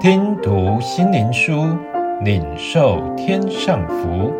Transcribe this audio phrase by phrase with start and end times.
[0.00, 1.66] 听读心灵书，
[2.22, 4.32] 领受天上福。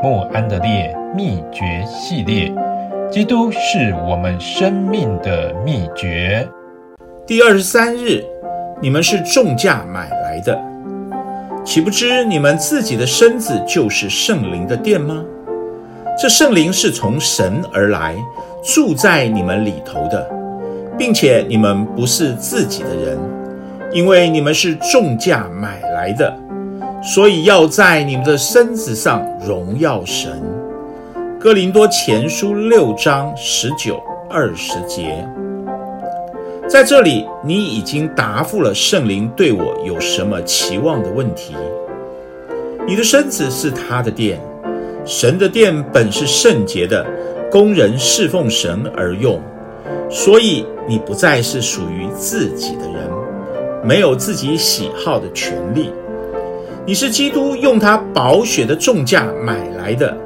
[0.00, 2.54] 莫安德烈秘诀系列，
[3.10, 6.48] 基督是我们生命的秘诀。
[7.26, 8.24] 第二十三日，
[8.80, 10.56] 你们是重价买来的，
[11.64, 15.24] 岂不知你们自己的身子就是圣灵的殿吗？
[16.22, 18.14] 这圣灵是从神而来，
[18.62, 20.30] 住在你们里头的，
[20.96, 23.18] 并且你们不是自己的人，
[23.92, 26.32] 因为你们是重价买来的，
[27.02, 30.40] 所以要在你们的身子上荣耀神。
[31.40, 35.26] 哥林多前书六章十九、二十节，
[36.68, 41.56] 在这里你已经答复了圣灵对我有什么期望的问题。
[42.86, 44.40] 你的身子是他的殿。
[45.04, 47.04] 神的殿本是圣洁的，
[47.50, 49.40] 供人侍奉神而用，
[50.10, 53.09] 所以你不再是属于自己的人，
[53.84, 55.90] 没有自己喜好的权利。
[56.86, 60.16] 你是基督用他宝血的重价买来的，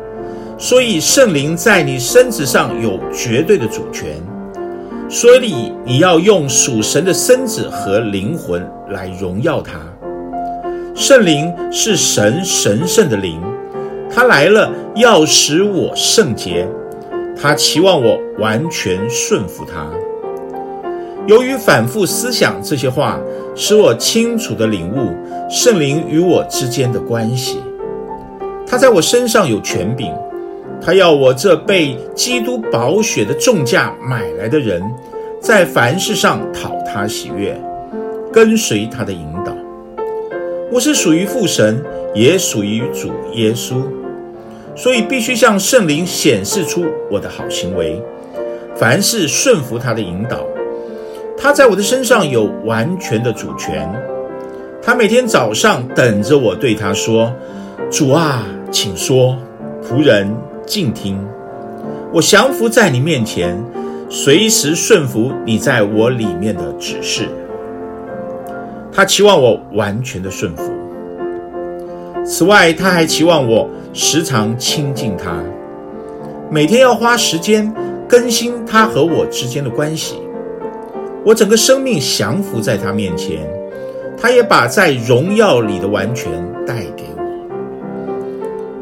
[0.58, 4.22] 所以圣灵在你身子上有绝对的主权。
[5.08, 9.74] 所以你要用属神的身子和灵魂来荣耀他。
[10.94, 13.40] 圣灵是神神圣的灵。
[14.10, 16.66] 他来了，要使我圣洁。
[17.36, 19.86] 他期望我完全顺服他。
[21.26, 23.18] 由于反复思想这些话，
[23.54, 25.14] 使我清楚地领悟
[25.48, 27.58] 圣灵与我之间的关系。
[28.66, 30.12] 他在我身上有权柄，
[30.82, 34.82] 他要我这被基督宝血的重价买来的人，
[35.40, 37.58] 在凡事上讨他喜悦，
[38.30, 39.56] 跟随他的引导。
[40.70, 41.82] 我是属于父神，
[42.14, 43.82] 也属于主耶稣。
[44.76, 48.02] 所以必须向圣灵显示出我的好行为，
[48.74, 50.44] 凡事顺服他的引导。
[51.36, 53.88] 他在我的身上有完全的主权。
[54.82, 57.32] 他每天早上等着我对他说
[57.90, 59.36] ：“主啊，请说，
[59.82, 60.34] 仆人
[60.66, 61.18] 静听。
[62.12, 63.58] 我降服在你面前，
[64.08, 67.28] 随时顺服你在我里面的指示。”
[68.92, 70.70] 他期望我完全的顺服。
[72.24, 75.42] 此外，他还期望我时常亲近他，
[76.50, 77.74] 每天要花时间
[78.08, 80.16] 更新他和我之间的关系。
[81.24, 83.40] 我整个生命降服在他面前，
[84.20, 86.30] 他也把在荣耀里的完全
[86.66, 87.22] 带给我。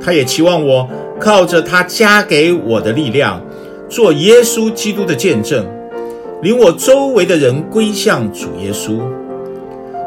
[0.00, 0.88] 他也期望我
[1.20, 3.40] 靠着他加给我的力量，
[3.88, 5.64] 做耶稣基督的见证，
[6.42, 8.98] 领我周围的人归向主耶稣。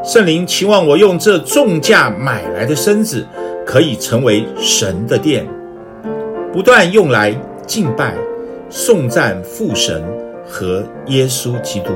[0.03, 3.25] 圣灵期望我用这重价买来的身子，
[3.66, 5.47] 可以成为神的殿，
[6.52, 7.34] 不断用来
[7.66, 8.13] 敬拜、
[8.69, 10.03] 颂赞父神
[10.46, 11.94] 和耶稣基督。